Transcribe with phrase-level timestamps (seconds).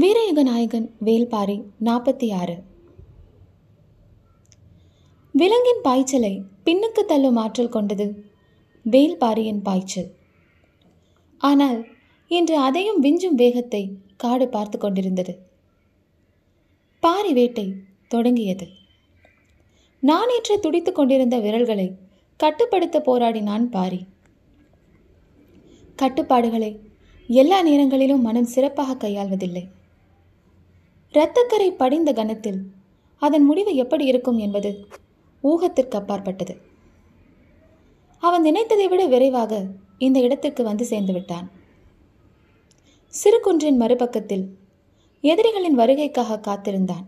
[0.00, 1.54] வீரயுக நாயகன் வேல்பாரி
[1.84, 2.54] நாற்பத்தி ஆறு
[5.34, 8.06] விலங்கின் பாய்ச்சலை பின்னுக்கு தள்ளும் ஆற்றல் கொண்டது
[8.90, 10.10] வேல்பாரியின் பாய்ச்சல்.
[11.38, 11.86] ஆனால்
[12.28, 13.82] இன்று அதையும் விஞ்சும் வேகத்தை
[14.16, 15.34] காடு பார்த்து கொண்டிருந்தது.
[17.00, 17.74] பாரி வேட்டை
[18.08, 18.68] தொடங்கியது.
[20.02, 21.88] நானேற்று துடித்துக் கொண்டிருந்த விரல்களை
[22.36, 24.00] கட்டுப்படுத்த போராடினான் பாரி.
[25.96, 26.72] கட்டுப்பாடுகளை
[27.26, 29.66] எல்லா நேரங்களிலும் மனம் சிறப்பாக கையாள்வதில்லை.
[31.14, 32.58] இரத்தக்கரை படிந்த கணத்தில்
[33.22, 34.70] அதன் முடிவு எப்படி இருக்கும் என்பது
[35.44, 36.54] ஊகத்திற்கு அப்பாற்பட்டது.
[38.18, 39.66] அவன் நினைத்ததை விட விரைவாக
[39.98, 41.50] இந்த இடத்திற்கு வந்து சேர்ந்து விட்டான்.
[43.14, 44.44] சிறு குன்றின் மறுபக்கத்தில்
[45.20, 47.04] எதிரிகளின் வருகைக்காக காத்திருந்தான்.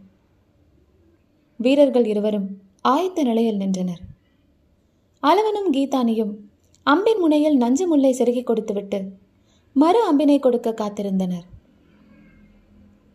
[1.56, 2.48] வீரர்கள் இருவரும்
[2.88, 4.02] ஆயத்த நிலையில் நின்றனர்.
[5.22, 6.34] அளவனும் கீதானியும்
[6.86, 9.00] அம்பின் முனையில் நஞ்சு முல்லை செருகி கொடுத்துவிட்டு
[9.72, 11.46] மறு அம்பினை கொடுக்க காத்திருந்தனர்.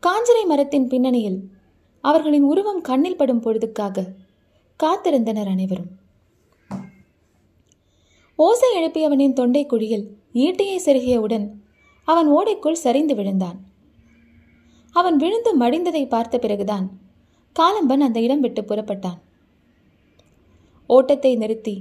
[0.04, 1.40] காஞ்சரை மரத்தின் பின்னணியில்
[2.02, 4.06] அவர்களின் உருவம் கண்ணில் படும் பொழுதுக்காக
[4.80, 5.90] காத்திருந்தனர் அனைவரும்.
[8.36, 11.48] ஓசை எழுப்பியவனின் தொண்டை குழியில் ஈட்டியை செருகியவுடன்
[12.04, 13.58] அவன் ஓடைக்குள் சரிந்து விழுந்தான்.
[14.92, 16.86] அவன் விழுந்து மடிந்ததை பார்த்த பிறகுதான்
[17.56, 19.20] காலம்பன் அந்த இடம் விட்டு புறப்பட்டான்.
[20.90, 21.76] ஓட்டத்தை நிறுத்தி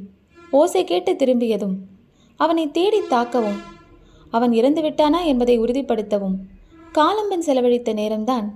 [0.51, 1.77] ஓசை கேட்டு திரும்பியதும்
[2.37, 3.61] அவனை தேடி தாக்கவும்
[4.31, 6.37] அவன் இறந்துவிட்டானா என்பதை உறுதிப்படுத்தவும்
[6.97, 8.47] காலம்பன் செலவழித்த நேரம்தான்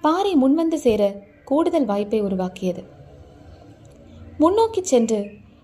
[0.00, 1.02] பாரி முன்வந்து சேர
[1.44, 2.82] கூடுதல் வாய்ப்பை உருவாக்கியது.
[4.38, 5.20] முன்னோக்கி சென்று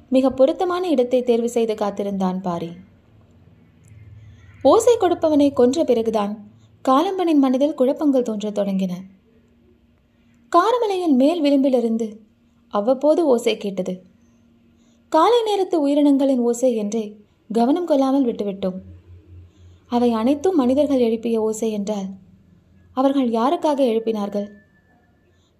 [0.09, 2.71] மிக பொருத்தமான இடத்தை தேர்வு செய்து காத்திருந்தான் பாரி
[4.63, 6.33] ஓசை கொடுப்பவனை கொன்ற பிறகுதான்
[6.85, 8.93] காலம்பனின் மனதில் குழப்பங்கள் தோன்றத் தொடங்கின.
[10.53, 12.09] காரமலையின் மேல் விளிம்பிலிருந்து
[12.69, 13.95] அவ்வப்போது ஓசை கேட்டது.
[15.13, 17.05] காலை நேரத்து உயிரினங்களின் ஓசை என்றே
[17.51, 18.79] கவனம் கொள்ளாமல் விட்டுவிட்டோம்.
[19.89, 22.07] அவை அனைத்தும் மனிதர்கள் எழுப்பிய ஓசை என்றால்
[22.93, 24.49] அவர்கள் யாருக்காக எழுப்பினார்கள்?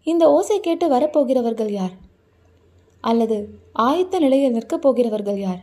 [0.03, 1.95] இந்த ஓசை கேட்டு வரப்போகிறவர்கள் யார்?
[3.01, 5.61] அல்லது ஆயத்த நிலையில் நிற்கப் போகிறவர்கள் யார்?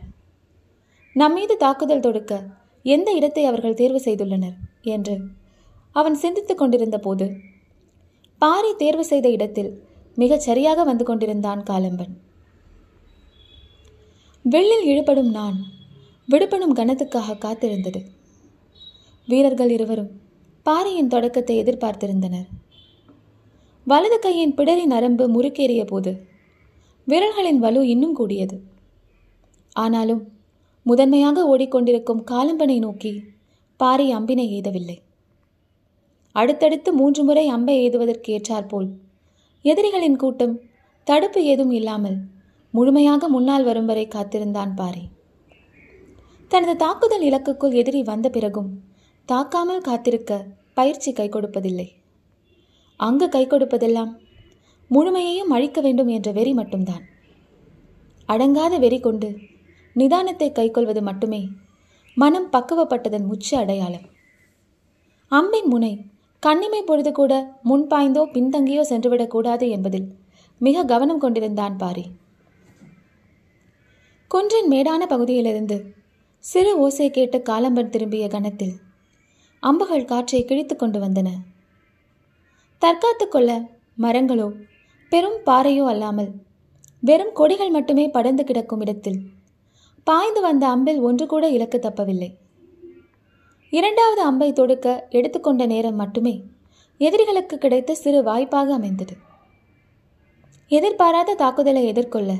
[1.12, 2.42] நம்மீது தாக்குதல் தொடுக்க
[2.82, 4.56] எந்த இடத்தை அவர்கள் தேர்வு செய்துள்ளனர்?
[4.82, 5.18] என்று
[5.92, 7.36] அவன் சிந்தித்துக் கொண்டிருந்த போது
[8.38, 9.82] பாரி தேர்வு செய்த இடத்தில்
[10.14, 12.12] மிகச் சரியாக வந்து கொண்டிருந்தான் காலம்பன்.
[14.42, 15.56] வெள்ளில் இழுபடும் நான்
[16.28, 18.00] விடுபடும் கணத்துக்காக காத்திருந்தது.
[19.28, 20.10] வீரர்கள் இருவரும்
[20.66, 22.46] பாறையின் தொடக்கத்தை எதிர்பார்த்திருந்தனர்.
[23.86, 26.12] வலது கையின் பிடரி நரம்பு முறுக்கேறிய போது
[27.06, 28.56] விரல்களின் வலு இன்னும் கூடியது.
[29.76, 30.22] ஆனாலும்
[30.86, 33.12] முதன்மையாக ஓடிக்கொண்டிருக்கும் காலம்பனை நோக்கி
[33.76, 34.96] பாரி அம்பினை எய்தவில்லை
[36.34, 38.88] அடுத்தடுத்து மூன்று முறை அம்பை எய்துவதற்கு ஏற்றாற்போல்
[39.64, 40.54] எதிரிகளின் கூட்டம்
[41.06, 42.18] தடுப்பு ஏதும் இல்லாமல்
[42.74, 45.04] முழுமையாக முன்னால் வரும் வரை காத்திருந்தான் பாரி
[46.50, 48.70] தனது தாக்குதல் இலக்குக்குள் எதிரி வந்த பிறகும்
[49.28, 50.32] தாக்காமல் காத்திருக்க
[50.74, 51.86] பயிற்சி கை கொடுப்பதில்லை.
[53.00, 54.12] அங்கு கை கொடுப்பதெல்லாம்
[54.90, 57.04] முழுமையையும் அழிக்க வேண்டும் என்ற வெறி மட்டும்தான்.
[58.28, 59.30] அடங்காத வெறி கொண்டு
[59.96, 61.42] நிதானத்தை கைக்கொள்வது மட்டுமே
[62.16, 64.06] மனம் பக்குவப்பட்டதன் உச்ச அடையாளம்.
[65.32, 65.92] அம்பின் முனை
[66.42, 67.32] கண்ணிமை பொழுது கூட
[67.70, 70.08] முன்பாய்ந்தோ பின்தங்கியோ சென்றுவிடக்கூடாது என்பதில்
[70.60, 72.06] மிக கவனம் கொண்டிருந்தான் பாரி.
[74.30, 75.76] குன்றின் மேடான பகுதியிலிருந்து
[76.44, 78.74] சிறு ஓசை கேட்டு காலம்பன் திரும்பிய கணத்தில்
[79.66, 81.28] அம்புகள் காற்றை கிழித்து கொண்டு வந்தன.
[82.82, 83.50] தற்காத்து கொள்ள
[84.04, 84.48] மரங்களோ
[85.12, 86.30] பெரும் பாறையோ அல்லாமல்
[87.02, 89.18] வெறும் கொடிகள் மட்டுமே படர்ந்து கிடக்கும் இடத்தில்
[90.06, 92.28] பாய்ந்து வந்த அம்பில் ஒன்று கூட இலக்கு தப்பவில்லை.
[93.72, 96.34] இரண்டாவது அம்பை தொடுக்க எடுத்துக்கொண்ட நேரம் மட்டுமே
[97.00, 99.14] எதிரிகளுக்கு கிடைத்த சிறு வாய்ப்பாக அமைந்தது.
[100.70, 102.30] எதிர்பாராத தாக்குதலை எதிர்கொள்ள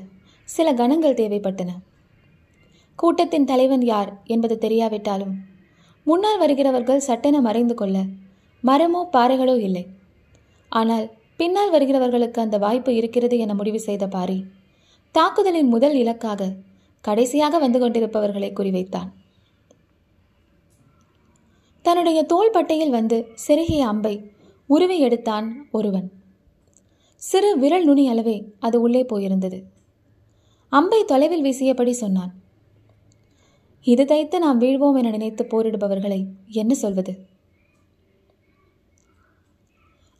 [0.48, 1.70] சில கணங்கள் தேவைப்பட்டன.
[2.98, 5.34] கூட்டத்தின் தலைவன் யார் என்பது தெரியாவிட்டாலும்
[6.06, 7.96] முன்னால் வருகிறவர்கள் சட்டென மறைந்து கொள்ள
[8.62, 9.84] மரமோ பாறைகளோ இல்லை.
[10.72, 11.06] ஆனால்
[11.40, 14.38] பின்னால் வருகிறவர்களுக்கு அந்த வாய்ப்பு இருக்கிறது என முடிவு செய்த பாரி
[15.14, 16.50] தாக்குதலின் முதல் இலக்காக
[17.04, 19.10] கடைசியாக வந்து கொண்டிருப்பவர்களை குறிவைத்தான்.
[21.84, 24.14] தன்னுடைய தோள் பட்டையில் வந்து செருகிய அம்பை
[24.68, 25.48] உருவி எடுத்தான்
[25.78, 26.08] ஒருவன்.
[27.22, 28.34] சிறு விரல் நுனி அளவே
[28.66, 29.58] அது உள்ளே போயிருந்தது.
[30.72, 32.32] அம்பை தொலைவில் வீசியபடி சொன்னான்.
[33.86, 36.20] இது தைத்து நாம் வீழ்வோம் என நினைத்து போரிடுபவர்களை
[36.60, 37.12] என்ன சொல்வது?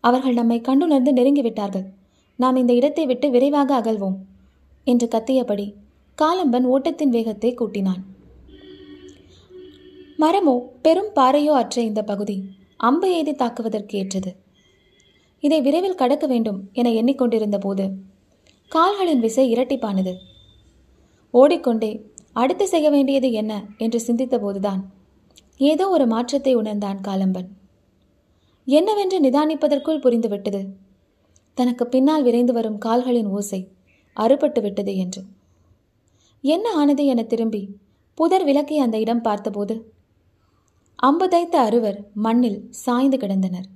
[0.00, 1.86] அவர்கள் நம்மை கண்ணுணர்ந்து நெருங்கிவிட்டார்கள்.
[2.38, 4.16] நாம் இந்த இடத்தை விட்டு விரைவாக அகல்வோம்
[4.86, 5.66] என்று கத்தியபடி
[6.18, 8.02] காலம்பன் ஓட்டத்தின் வேகத்தை கூட்டினான்.
[10.18, 12.36] மரமோ பெரும் பாறையோ அற்ற இந்த பகுதி
[12.88, 14.30] அம்பு எய்தி தாக்குவதற்கு ஏற்றது.
[15.42, 17.84] இதை விரைவில் கடக்க வேண்டும் என எண்ணிக்கொண்டிருந்த போது
[18.72, 20.12] கால்களின் விசை இரட்டிப்பானது.
[21.34, 21.90] ஓடிக்கொண்டே
[22.37, 23.53] அடுத்து செய்ய வேண்டியது என்ன?
[23.79, 24.83] என்று சிந்தித்த போதுதான்
[25.61, 27.49] ஏதோ ஒரு மாற்றத்தை உணர்ந்தான் காலம்பன்.
[28.67, 30.61] என்னவென்று நிதானிப்பதற்குள் புரிந்துவிட்டது.
[31.55, 33.61] தனக்கு பின்னால் விரைந்து வரும் கால்களின் ஓசை
[34.17, 35.21] அறுபட்டு விட்டது என்று.
[36.44, 37.62] என்ன ஆனது என திரும்பி
[38.15, 39.75] புதர் விளக்கை அந்த இடம் பார்த்தபோது
[40.99, 43.67] அம்பு தைத்த அறுவர் மண்ணில் சாய்ந்து கிடந்தனர்.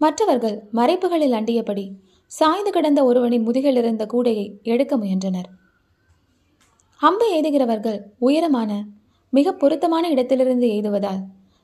[0.00, 1.84] மற்றவர்கள் மறைப்புகளில் அண்டியபடி
[2.32, 5.50] சாய்ந்து கிடந்த ஒருவனின் முதுகில் இருந்த கூடையை எடுக்க முயன்றனர்.
[7.04, 8.84] அம்பு எய்துகிறவர்கள் உயரமான
[9.30, 11.22] மிக பொருத்தமான இடத்திலிருந்து எய்துவதால்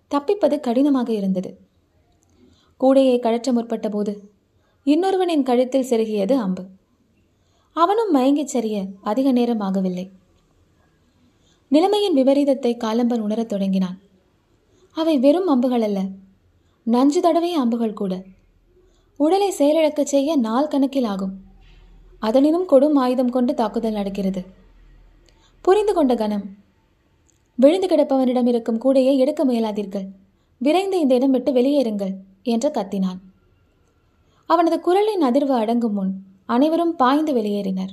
[0.08, 1.58] தப்பிப்பது கடினமாக இருந்தது.
[2.80, 4.30] கூடையை கழற்ற முற்பட்ட போது
[4.84, 6.64] இன்னொருவனின் கழுத்தில் செருகியது அம்பு.
[7.72, 10.10] அவனும் மயங்கிச் சரிய அதிக நேரம் ஆகவில்லை.
[11.68, 13.98] நிலைமையின் விபரீதத்தை காலம்பன் உணரத் தொடங்கினான்.
[14.92, 16.04] அவை வெறும் அம்புகள் அல்ல
[16.84, 18.22] நஞ்சு தடவை அம்புகள் கூட.
[19.16, 21.32] உடலை செயலிழக்கச் செய்ய நாள் கணக்கில் ஆகும்.
[22.18, 24.57] அதனினும் கொடும் ஆயுதம் கொண்டு தாக்குதல் நடக்கிறது.
[25.64, 26.44] புரிந்து கொண்ட கணம்.
[27.54, 30.06] விழுந்து கிடப்பவனிடம் இருக்கும் கூடையை எடுக்க முயலாதீர்கள்.
[30.58, 33.18] விரைந்து இந்த இடம் விட்டு வெளியேறுங்கள் என்று கத்தினான்.
[34.46, 36.12] அவனது குரலின் அதிர்வு அடங்கும் முன்
[36.46, 37.92] அனைவரும் பாய்ந்து வெளியேறினர்.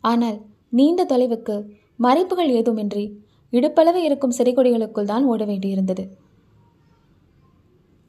[0.00, 0.38] ஆனால்
[0.68, 1.56] நீண்ட தொலைவுக்கு
[2.02, 3.04] மறைப்புகள் ஏதுமின்றி
[3.52, 6.04] இடுப்பளவு இருக்கும் சிறைகொடிகளுக்குள் தான் ஓட வேண்டியிருந்தது.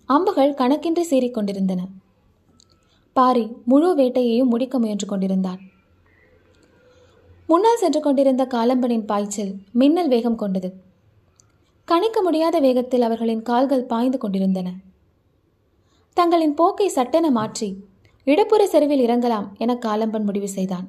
[0.05, 1.81] அம்புகள் கணக்கின்றி சீறிக்கொண்டிருந்தன.
[3.13, 5.61] பாரி முழு வேட்டையையும் முடிக்க முயன்று கொண்டிருந்தான்.
[7.49, 10.73] முன்னால் சென்று கொண்டிருந்த காலம்பனின் பாய்ச்சல் மின்னல் வேகம் கொண்டது.
[11.85, 14.73] கணிக்க முடியாத வேகத்தில் அவர்களின் கால்கள் பாய்ந்து கொண்டிருந்தன.
[16.13, 17.83] தங்களின் போக்கை சட்டென மாற்றி
[18.23, 20.87] இடப்புற செருவில் இறங்கலாம் என காலம்பன் முடிவு செய்தான்.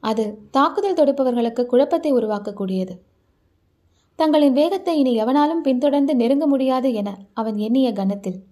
[0.00, 2.94] அது தாக்குதல் தொடுப்பவர்களுக்கு குழப்பத்தை உருவாக்கக்கூடியது.
[4.16, 8.44] தங்களின் வேகத்தை இனி எவனாலும் பின்தொடர்ந்து நெருங்க முடியாது என அவன் எண்ணிய கணத்தில்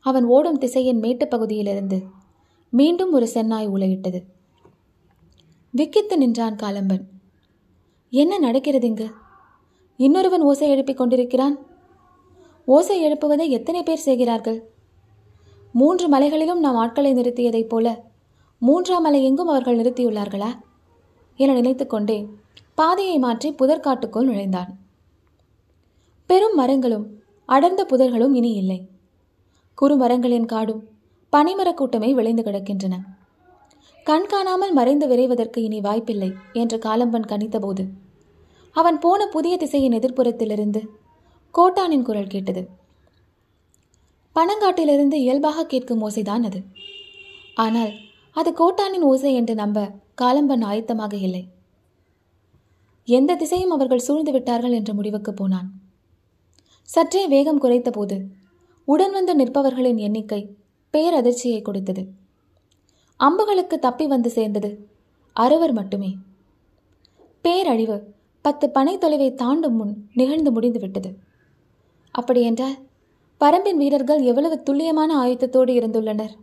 [0.00, 2.02] அவன் ஓடும் திசையின் மேட்டுப் பகுதியிலிருந்து
[2.70, 4.20] மீண்டும் ஒரு சென்னாய் உலையிட்டது
[5.76, 7.00] விக்கித்து நின்றான் காலம்பன்.
[8.10, 9.10] என்ன நடக்கிறது இங்கு
[9.96, 11.58] இன்னொருவன் ஓசை எழுப்பிக் கொண்டிருக்கிறான்.
[12.64, 14.70] ஓசை எழுப்புவதை எத்தனை பேர் செய்கிறார்கள்?
[15.72, 18.04] மூன்று மலைகளிலும் நாம் ஆட்களை நிறுத்தியதைப் போல
[18.58, 20.60] மூன்றாம் மலை எங்கும் அவர்கள் நிறுத்தியுள்ளார்களா?
[21.36, 22.26] என நினைத்துக்கொண்டே
[22.74, 24.78] பாதையை மாற்றி புதற்காட்டுக்குள் நுழைந்தான்.
[26.26, 28.88] பெரும் மரங்களும் அடர்ந்த புதர்களும் இனி இல்லை.
[29.82, 30.88] குறுமரங்களின் காடும்
[31.32, 32.96] பனிமரக் கூட்டமே விளைந்து கிடக்கின்றன.
[34.04, 37.88] கண் காணாமல் மறைந்து விரைவதற்கு இனி வாய்ப்பில்லை என்று காலம்பன் கணித்தபோது.
[38.72, 40.80] அவன் போன புதிய திசையின் எதிர்ப்புறத்திலிருந்து
[41.54, 42.62] கோட்டானின் குரல் கேட்டது.
[44.36, 46.62] பனங்காட்டிலிருந்து இயல்பாக கேட்கும் ஓசைதான் அது.
[47.54, 47.92] ஆனால்
[48.32, 49.78] அது கோட்டானின் ஓசை என்று நம்ப
[50.22, 51.48] காலம்பன் ஆயத்தமாக இல்லை.
[53.04, 55.68] எந்த திசையும் அவர்கள் சூழ்ந்து விட்டார்கள் என்ற முடிவுக்கு போனான்.
[56.88, 58.18] சற்றே வேகம் குறைத்தபோது
[58.84, 60.42] உடன் வந்து நிற்பவர்களின் எண்ணிக்கை
[60.94, 62.04] பேரதிர்ச்சியை கொடுத்தது.
[63.16, 64.88] அம்புகளுக்கு தப்பி வந்து சேர்ந்தது.
[65.32, 66.16] அறுவர் மட்டுமே.
[67.40, 71.16] பேரழிவு பத்து பனை தொலைவை தாண்டும் முன் நிகழ்ந்து முடிந்துவிட்டது
[72.10, 72.76] அப்படியென்றால்
[73.40, 76.34] பரம்பின் வீரர்கள் எவ்வளவு துல்லியமான ஆயுதத்தோடு இருந்துள்ளனர்?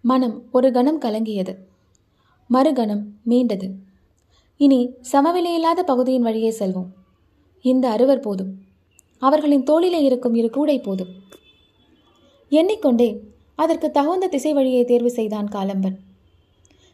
[0.00, 1.56] மனம் ஒரு கணம் கலங்கியது.
[2.52, 3.70] மறுகணம் மீண்டது.
[4.56, 6.90] இனி சமவெளியில்லாத பகுதியின் வழியே செல்வோம்.
[7.60, 8.52] இந்த அறுவர் போதும்.
[9.18, 11.12] அவர்களின் தோளிலே இருக்கும் இரு கூடை போதும்.
[12.48, 15.96] எண்ணிக்கொண்டே அதற்கு தகுந்த திசை வழியை தேர்வு செய்தான் காலம்பன்.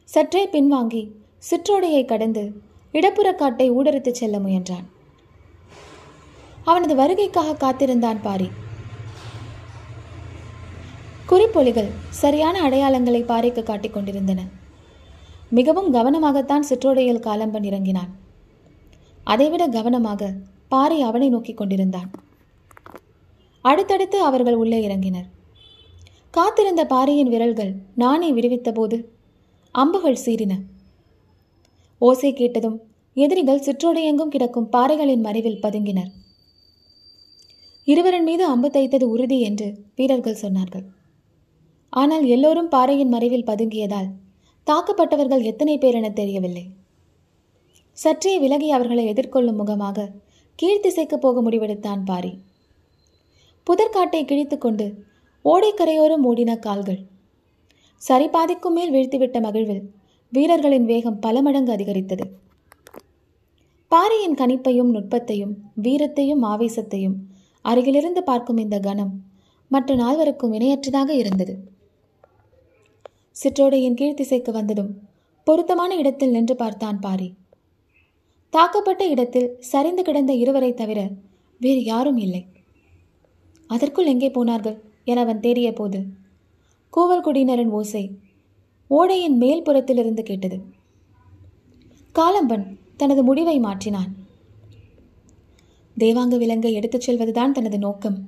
[0.05, 1.11] சற்றே பின்வாங்கி
[1.51, 2.61] சிற்றோடையை கடந்து
[2.93, 4.87] இடப்புற காட்டை ஊடறுத்துச் செல்ல முயன்றான்.
[6.65, 8.51] அவனது வருகைக்காக காத்திருந்தான் பாரி.
[11.29, 14.45] குறிப்பொலிகள் சரியான அடையாளங்களை பாறைக்கு காட்டிக் கொண்டிருந்தன.
[15.51, 18.11] மிகவும் கவனமாகத்தான் சிற்றோடையில் காலம்பன் இறங்கினான்.
[19.25, 20.33] அதைவிட கவனமாக
[20.69, 22.11] பாறை அவனை நோக்கிக் கொண்டிருந்தான்.
[23.61, 25.29] அடுத்தடுத்து அவர்கள் உள்ளே இறங்கினர்.
[26.35, 28.97] காத்திருந்த பாறையின் விரல்கள் நானே விடுவித்தபோது
[29.75, 30.53] அம்புகள் சீறின.
[32.01, 32.77] ஓசை கேட்டதும்
[33.17, 36.11] எதிரிகள் சிற்றோடையெங்கும் கிடக்கும் பாறைகளின் மறைவில் பதுங்கினர்.
[37.87, 40.87] இருவரின் மீது அம்பு தைத்தது உறுதி என்று வீரர்கள் சொன்னார்கள்.
[41.93, 44.09] ஆனால் எல்லோரும் பாறையின் மறைவில் பதுங்கியதால்
[44.67, 46.65] தாக்கப்பட்டவர்கள் எத்தனை பேர் என தெரியவில்லை.
[47.99, 50.09] சற்றே விலகி அவர்களை எதிர்கொள்ளும் முகமாக
[50.59, 52.33] கீழ்த்திசைக்கு போக முடிவெடுத்தான் பாரி
[53.67, 54.87] புதற்காட்டை கிழித்துக்கொண்டு
[55.45, 56.99] ஓடைக்கரையோரம் ஓடின கால்கள்.
[58.03, 59.85] சரி பாதிக்கும் மேல் வீழ்த்திவிட்ட மகிழ்வில்
[60.33, 62.25] வீரர்களின் வேகம் பல மடங்கு அதிகரித்தது.
[63.93, 65.55] பாறையின் கணிப்பையும் நுட்பத்தையும்
[65.85, 67.17] வீரத்தையும் ஆவேசத்தையும்
[67.65, 69.13] அருகிலிருந்து பார்க்கும் இந்த கணம்
[69.71, 71.55] மற்ற நால்வருக்கும் இணையற்றதாக இருந்தது.
[73.37, 74.93] சிற்றோடையின் கீழ்த்திசைக்கு வந்ததும்
[75.47, 77.29] பொருத்தமான இடத்தில் நின்று பார்த்தான் பாரி
[78.55, 81.01] தாக்கப்பட்ட இடத்தில் சரிந்து கிடந்த இருவரை தவிர
[81.61, 82.43] வேறு யாரும் இல்லை.
[83.71, 84.79] அதற்குள் எங்கே போனார்கள்?
[85.11, 86.01] என அவன் தேடிய போது
[86.93, 88.05] கூவல் குடியினரின் ஓசை
[88.91, 90.57] ஓடையின் மேல் புறத்திலிருந்து கேட்டது.
[92.15, 92.65] காலம்பன்
[93.01, 94.11] தனது முடிவை மாற்றினான்.
[95.97, 98.19] தேவாங்க விலங்கை எடுத்துச் செல்வதுதான் தனது நோக்கம்.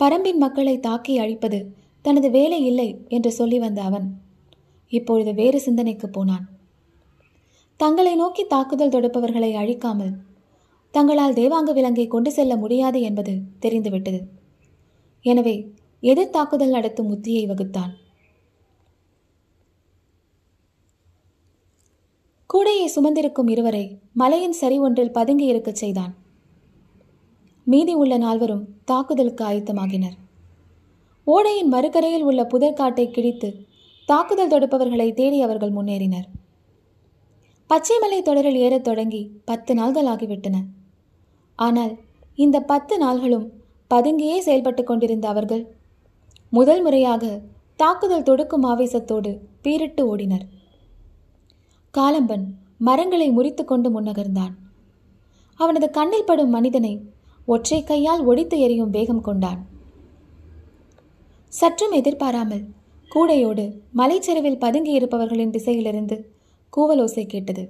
[0.00, 1.60] பரம்பின் மக்களை தாக்கி அழிப்பது
[2.04, 4.06] தனது வேலை இல்லை என்று சொல்லி வந்த அவன்
[4.92, 6.44] இப்பொழுது வேறு சிந்தனைக்கு போனான்.
[7.80, 10.12] தங்களை நோக்கி தாக்குதல் தொடுப்பவர்களை அழிக்காமல்
[10.94, 13.32] தங்களால் தேவாங்க விலங்கை கொண்டு செல்ல முடியாது என்பது
[13.64, 14.20] தெரிந்துவிட்டது.
[15.24, 15.56] எனவே
[16.10, 17.92] எதிர் தாக்குதல் நடத்தும் உத்தியை வகுத்தான்.
[22.54, 26.14] கூடையை சுமந்திருக்கும் இருவரை மலையின் சரி ஒன்றில் பதுங்கி இருக்கச் செய்தான்.
[27.64, 30.16] மீதி உள்ள நால்வரும் தாக்குதலுக்கு ஆயத்தமாகினர்.
[31.26, 33.66] ஓடையின் மறுகரையில் உள்ள புதற்காட்டை கிழித்து
[34.06, 36.26] தாக்குதல் தொடுப்பவர்களை தேடி அவர்கள் முன்னேறினர்.
[37.70, 40.56] பச்சைமலை தொடரில் ஏறத் தொடங்கி பத்து நாள்கள் ஆகிவிட்டன.
[41.56, 41.96] ஆனால்
[42.34, 43.48] இந்த பத்து நாள்களும்
[43.94, 45.82] பதுங்கியே செயல்பட்டு கொண்டிருந்த அவர்கள்
[46.56, 47.24] முதல் முறையாக
[47.80, 49.30] தாக்குதல் தொடுக்கும் ஆவேசத்தோடு
[49.64, 50.44] பீரிட்டு ஓடினர்.
[51.94, 52.44] காலம்பன்
[52.78, 54.54] மரங்களை முறித்து கொண்டு முன்னகர்ந்தான்.
[55.60, 56.92] அவனது கண்ணில் படும் மனிதனை
[57.46, 59.60] ஒற்றை கையால் ஒடித்து எறியும் வேகம் கொண்டான்.
[61.52, 62.64] சற்றும் எதிர்பாராமல்
[63.14, 63.64] கூடையோடு
[63.96, 66.16] மலைச்சரிவில் பதுங்கி இருப்பவர்களின் திசையிலிருந்து
[66.72, 67.64] கூவலோசை கேட்டது.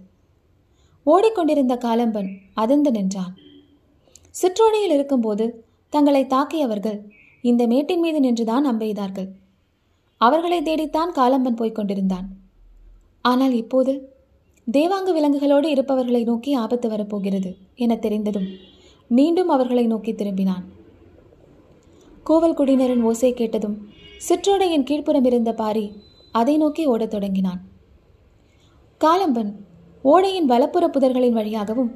[1.07, 3.35] ஓடிக்கொண்டிருந்த காலம்பன் அதிர்ந்து நின்றான்.
[4.41, 5.47] சிற்றோடியில் இருக்கும்போது
[5.93, 7.01] தங்களை தாக்கியவர்கள்
[7.45, 9.27] இந்த மேட்டின் மீது நின்றுதான் அம்பெய்தார்கள்.
[10.21, 12.27] அவர்களை தேடித்தான் காலம்பன் போய்க் கொண்டிருந்தான்.
[13.25, 13.93] ஆனால் இப்போது
[14.67, 18.47] தேவாங்க விலங்குகளோடு இருப்பவர்களை நோக்கி ஆபத்து வரப்போகிறது என தெரிந்ததும்
[19.11, 20.65] மீண்டும் அவர்களை நோக்கி திரும்பினான்.
[22.27, 23.77] கோவல் குடியினரின் ஓசை கேட்டதும்
[24.29, 25.85] சிற்றோடையின் கீழ்ப்புறம் இருந்த பாரி
[26.33, 27.61] அதை நோக்கி ஓடத் தொடங்கினான்.
[29.01, 29.53] காலம்பன்
[30.13, 31.93] ஓடையின் வலப்புற புதர்களின் வழியாகவும்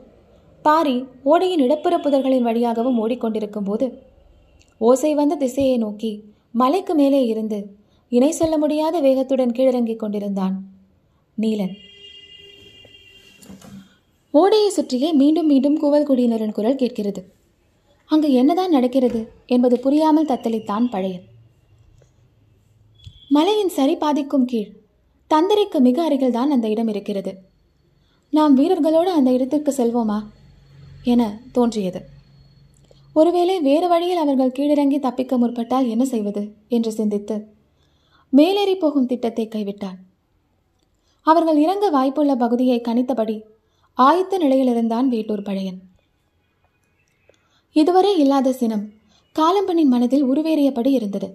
[0.64, 3.86] பாரி ஓடையின் இடப்புற புதர்களின் வழியாகவும் ஓடிக்கொண்டிருக்கும் போது
[4.78, 7.76] ஓசை வந்த திசையை நோக்கி மலைக்கு மேலே இருந்து
[8.08, 10.64] இணை சொல்ல முடியாத வேகத்துடன் கீழிறங்கிக் கொண்டிருந்தான்.
[11.40, 11.74] நீலன்.
[14.30, 17.32] ஓடையை சுற்றியே மீண்டும் மீண்டும் கூவல் குடியினரின் குரல் கேட்கிறது.
[18.04, 21.24] அங்கு என்னதான் நடக்கிறது என்பது புரியாமல் தத்தளித்தான் பழையன்.
[23.28, 24.72] மலையின் சரி பாதிக்கும் கீழ்
[25.34, 27.38] தந்தரைக்கு மிக அருகில்தான் அந்த இடம் இருக்கிறது.
[28.30, 30.22] நாம் வீரர்களோடு அந்த இடத்திற்கு செல்வோமா
[31.02, 32.16] என தோன்றியது.
[33.18, 36.42] ஒருவேளை வேறு வழியில் அவர்கள் கீழிறங்கி தப்பிக்க முற்பட்டால் என்ன செய்வது?
[36.68, 37.36] என்று சிந்தித்து
[38.32, 39.98] மேலேறி போகும் திட்டத்தை கைவிட்டான்
[41.26, 43.36] அவர்கள் இறங்க வாய்ப்புள்ள பகுதியை கணித்தபடி
[43.98, 45.80] ஆயத்த நிலையிலிருந்தான் வேட்டூர் பழையன்.
[47.76, 48.84] இதுவரை இல்லாத சினம்
[49.36, 51.28] காலம்பனின் மனதில் உருவேறியபடி இருந்தது.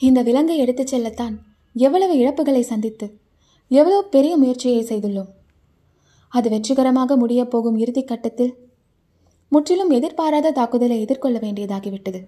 [0.00, 1.34] இந்த விலங்கை எடுத்துச் செல்லத்தான்
[1.76, 3.06] எவ்வளவு இழப்புகளை சந்தித்து
[3.70, 5.32] எவ்வளவு பெரிய முயற்சியை செய்துள்ளோம்.
[6.32, 8.54] அது வெற்றிகரமாக முடியப் போகும் இறுதிக்கட்டத்தில்
[9.52, 12.20] முற்றிலும் எதிர்பாராத தாக்குதலை எதிர்கொள்ள வேண்டியதாகிவிட்டது.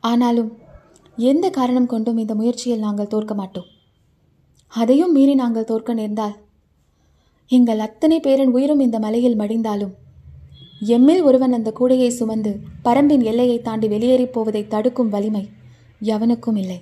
[0.00, 0.50] ஆனாலும்
[1.16, 3.68] எந்த காரணம் கொண்டும் இந்த முயற்சியில் நாங்கள் தோற்க மாட்டோம்.
[4.68, 6.34] அதையும் மீறி நாங்கள் தோற்க நேர்ந்தால்
[7.50, 9.94] எங்கள் அத்தனை பேரின் உயிரும் இந்த மலையில் மடிந்தாலும்
[10.94, 12.52] எம்மில் ஒருவன் அந்த கூடையை சுமந்து
[12.84, 15.44] பரம்பின் எல்லையை தாண்டி வெளியேறிப் போவதை தடுக்கும் வலிமை
[16.02, 16.78] எவனுக்கும் இல்லை.